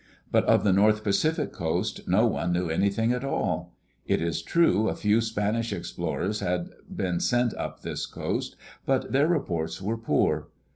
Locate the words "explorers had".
5.71-6.71